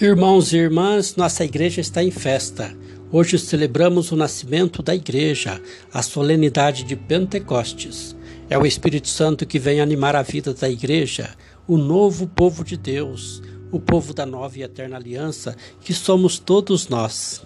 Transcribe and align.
Irmãos 0.00 0.52
e 0.52 0.56
irmãs, 0.56 1.16
nossa 1.16 1.44
igreja 1.44 1.80
está 1.80 2.04
em 2.04 2.12
festa. 2.12 2.72
Hoje 3.10 3.36
celebramos 3.36 4.12
o 4.12 4.16
nascimento 4.16 4.80
da 4.80 4.94
igreja, 4.94 5.60
a 5.92 6.02
solenidade 6.02 6.84
de 6.84 6.94
Pentecostes. 6.94 8.14
É 8.48 8.56
o 8.56 8.64
Espírito 8.64 9.08
Santo 9.08 9.44
que 9.44 9.58
vem 9.58 9.80
animar 9.80 10.14
a 10.14 10.22
vida 10.22 10.54
da 10.54 10.70
igreja, 10.70 11.30
o 11.66 11.76
novo 11.76 12.28
povo 12.28 12.62
de 12.62 12.76
Deus, 12.76 13.42
o 13.72 13.80
povo 13.80 14.14
da 14.14 14.24
nova 14.24 14.56
e 14.56 14.62
eterna 14.62 14.94
aliança, 14.94 15.56
que 15.80 15.92
somos 15.92 16.38
todos 16.38 16.86
nós. 16.86 17.42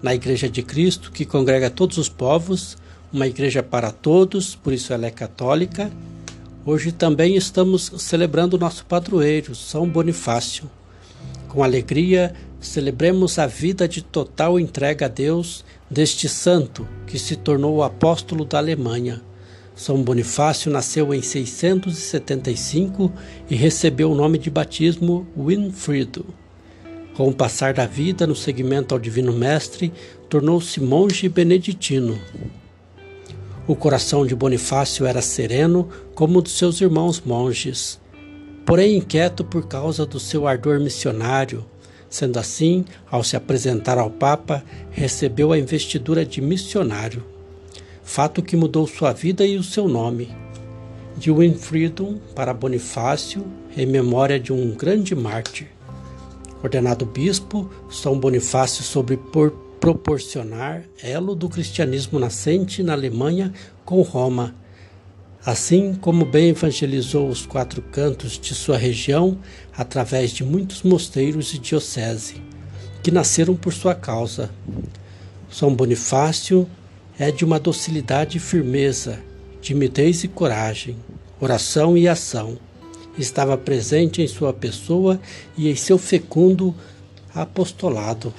Na 0.00 0.14
Igreja 0.14 0.48
de 0.48 0.62
Cristo, 0.62 1.10
que 1.10 1.24
congrega 1.24 1.68
todos 1.68 1.98
os 1.98 2.08
povos, 2.08 2.78
uma 3.12 3.26
igreja 3.26 3.60
para 3.60 3.90
todos, 3.90 4.54
por 4.54 4.72
isso 4.72 4.92
ela 4.92 5.06
é 5.06 5.10
católica. 5.10 5.90
Hoje 6.64 6.92
também 6.92 7.34
estamos 7.34 7.90
celebrando 7.98 8.56
o 8.56 8.60
nosso 8.60 8.86
padroeiro, 8.86 9.52
São 9.56 9.88
Bonifácio. 9.88 10.70
Com 11.52 11.62
alegria, 11.62 12.32
celebremos 12.58 13.38
a 13.38 13.46
vida 13.46 13.86
de 13.86 14.00
total 14.00 14.58
entrega 14.58 15.04
a 15.04 15.08
Deus 15.08 15.62
deste 15.90 16.26
santo 16.26 16.88
que 17.06 17.18
se 17.18 17.36
tornou 17.36 17.76
o 17.76 17.82
apóstolo 17.82 18.42
da 18.46 18.56
Alemanha. 18.56 19.20
São 19.76 20.02
Bonifácio 20.02 20.72
nasceu 20.72 21.12
em 21.12 21.20
675 21.20 23.12
e 23.50 23.54
recebeu 23.54 24.12
o 24.12 24.14
nome 24.14 24.38
de 24.38 24.48
batismo 24.48 25.26
Winfrido. 25.36 26.24
Com 27.14 27.28
o 27.28 27.34
passar 27.34 27.74
da 27.74 27.84
vida 27.84 28.26
no 28.26 28.34
seguimento 28.34 28.94
ao 28.94 28.98
Divino 28.98 29.34
Mestre, 29.34 29.92
tornou-se 30.30 30.80
monge 30.80 31.28
beneditino. 31.28 32.18
O 33.66 33.76
coração 33.76 34.24
de 34.24 34.34
Bonifácio 34.34 35.04
era 35.04 35.20
sereno 35.20 35.86
como 36.14 36.38
o 36.38 36.42
de 36.42 36.48
seus 36.48 36.80
irmãos 36.80 37.20
monges 37.20 38.00
porém 38.64 38.96
inquieto 38.96 39.44
por 39.44 39.66
causa 39.66 40.06
do 40.06 40.20
seu 40.20 40.46
ardor 40.46 40.80
missionário. 40.80 41.64
Sendo 42.08 42.38
assim, 42.38 42.84
ao 43.10 43.24
se 43.24 43.36
apresentar 43.36 43.96
ao 43.98 44.10
Papa, 44.10 44.62
recebeu 44.90 45.50
a 45.52 45.58
investidura 45.58 46.26
de 46.26 46.42
missionário, 46.42 47.24
fato 48.02 48.42
que 48.42 48.56
mudou 48.56 48.86
sua 48.86 49.12
vida 49.12 49.46
e 49.46 49.56
o 49.56 49.62
seu 49.62 49.88
nome. 49.88 50.28
De 51.16 51.30
Winfriedum 51.30 52.18
para 52.34 52.52
Bonifácio, 52.52 53.44
em 53.76 53.86
memória 53.86 54.38
de 54.38 54.52
um 54.52 54.74
grande 54.74 55.14
mártir. 55.14 55.68
Ordenado 56.62 57.06
bispo, 57.06 57.70
São 57.90 58.18
Bonifácio 58.18 58.84
sobre 58.84 59.16
por 59.16 59.50
proporcionar 59.80 60.84
elo 61.02 61.34
do 61.34 61.48
cristianismo 61.48 62.18
nascente 62.18 62.82
na 62.82 62.92
Alemanha 62.92 63.52
com 63.84 64.00
Roma, 64.02 64.54
Assim 65.44 65.92
como 65.92 66.24
bem 66.24 66.50
evangelizou 66.50 67.28
os 67.28 67.44
quatro 67.44 67.82
cantos 67.82 68.38
de 68.38 68.54
sua 68.54 68.78
região 68.78 69.36
através 69.76 70.30
de 70.30 70.44
muitos 70.44 70.84
mosteiros 70.84 71.52
e 71.52 71.58
diocese, 71.58 72.40
que 73.02 73.10
nasceram 73.10 73.56
por 73.56 73.72
sua 73.72 73.92
causa. 73.92 74.50
São 75.50 75.74
Bonifácio 75.74 76.68
é 77.18 77.32
de 77.32 77.44
uma 77.44 77.58
docilidade 77.58 78.36
e 78.36 78.40
firmeza, 78.40 79.18
timidez 79.60 80.22
e 80.22 80.28
coragem, 80.28 80.96
oração 81.40 81.96
e 81.98 82.06
ação. 82.06 82.56
Estava 83.18 83.58
presente 83.58 84.22
em 84.22 84.28
sua 84.28 84.52
pessoa 84.52 85.20
e 85.58 85.68
em 85.68 85.74
seu 85.74 85.98
fecundo 85.98 86.72
apostolado. 87.34 88.32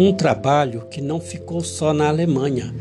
Um 0.00 0.12
trabalho 0.14 0.86
que 0.90 1.00
não 1.02 1.20
ficou 1.20 1.60
só 1.60 1.92
na 1.92 2.08
Alemanha, 2.08 2.74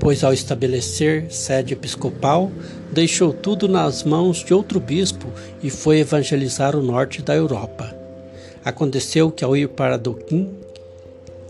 pois 0.00 0.24
ao 0.24 0.32
estabelecer 0.32 1.30
sede 1.30 1.74
episcopal, 1.74 2.50
deixou 2.90 3.32
tudo 3.32 3.68
nas 3.68 4.02
mãos 4.02 4.38
de 4.38 4.52
outro 4.52 4.80
bispo 4.80 5.28
e 5.62 5.70
foi 5.70 6.00
evangelizar 6.00 6.74
o 6.74 6.82
norte 6.82 7.22
da 7.22 7.36
Europa. 7.36 7.96
Aconteceu 8.64 9.30
que 9.30 9.44
ao 9.44 9.56
ir 9.56 9.68
para 9.68 9.96
Duquim, 9.96 10.50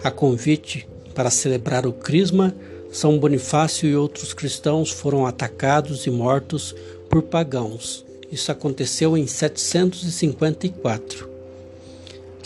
a 0.05 0.11
convite 0.11 0.87
para 1.15 1.31
celebrar 1.31 1.87
o 1.87 1.95
Crisma, 1.95 2.55
São 2.93 3.19
Bonifácio 3.19 3.89
e 3.89 3.97
outros 3.97 4.35
cristãos 4.35 4.91
foram 4.91 5.25
atacados 5.25 6.07
e 6.07 6.11
mortos 6.11 6.75
por 7.09 7.23
pagãos. 7.23 8.05
Isso 8.31 8.53
aconteceu 8.53 9.17
em 9.17 9.27
754. 9.27 11.36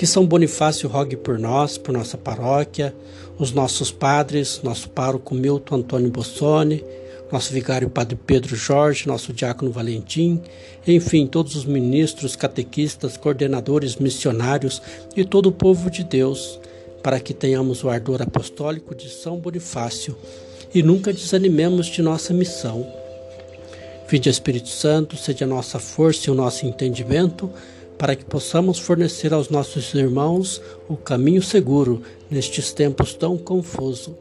Que 0.01 0.07
São 0.07 0.25
Bonifácio 0.25 0.89
rogue 0.89 1.15
por 1.15 1.39
nós, 1.39 1.77
por 1.77 1.93
nossa 1.93 2.17
paróquia, 2.17 2.95
os 3.39 3.53
nossos 3.53 3.93
padres, 3.93 4.63
nosso 4.63 4.89
pároco 4.89 5.35
Milton 5.35 5.75
Antônio 5.75 6.09
Bossoni, 6.09 6.83
nosso 7.31 7.53
vigário 7.53 7.91
Padre 7.91 8.17
Pedro 8.17 8.57
Jorge, 8.57 9.07
nosso 9.07 9.31
diácono 9.31 9.71
Valentim, 9.71 10.41
enfim, 10.87 11.27
todos 11.27 11.55
os 11.55 11.67
ministros, 11.67 12.35
catequistas, 12.35 13.19
coordenadores, 13.19 13.97
missionários 13.97 14.81
e 15.15 15.23
todo 15.23 15.51
o 15.51 15.53
povo 15.53 15.91
de 15.91 16.03
Deus, 16.03 16.59
para 17.03 17.21
que 17.21 17.35
tenhamos 17.35 17.85
o 17.85 17.91
ardor 17.91 18.23
apostólico 18.23 18.95
de 18.95 19.11
São 19.11 19.37
Bonifácio 19.37 20.17
e 20.75 20.83
nunca 20.83 21.13
desanimemos 21.13 21.89
de 21.89 22.01
nossa 22.01 22.33
missão. 22.33 22.91
Vinde 24.09 24.31
Espírito 24.31 24.71
Santo, 24.71 25.19
seja 25.19 25.45
a 25.45 25.49
nossa 25.49 25.79
força 25.79 26.31
e 26.31 26.33
o 26.33 26.35
nosso 26.35 26.65
entendimento 26.65 27.51
para 28.01 28.17
que 28.17 28.25
possamos 28.25 28.79
fornecer 28.79 29.35
aos 29.35 29.51
nossos 29.51 29.93
irmãos 29.93 30.59
o 30.89 30.97
caminho 30.97 31.43
seguro 31.43 32.01
nestes 32.31 32.73
tempos 32.73 33.13
tão 33.13 33.37
confusos. 33.37 34.15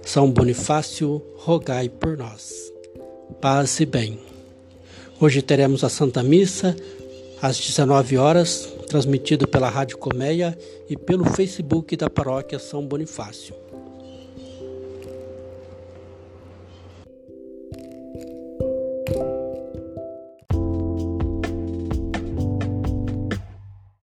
São 0.00 0.30
Bonifácio, 0.30 1.20
rogai 1.34 1.88
por 1.88 2.16
nós. 2.16 2.72
Paz 3.40 3.80
e 3.80 3.84
bem. 3.84 4.20
Hoje 5.20 5.42
teremos 5.42 5.82
a 5.82 5.88
Santa 5.88 6.22
Missa 6.22 6.76
às 7.42 7.58
19 7.58 8.16
horas, 8.16 8.68
transmitida 8.86 9.44
pela 9.44 9.68
Rádio 9.68 9.98
Colmeia 9.98 10.56
e 10.88 10.96
pelo 10.96 11.24
Facebook 11.24 11.96
da 11.96 12.08
Paróquia 12.08 12.60
São 12.60 12.86
Bonifácio. 12.86 13.56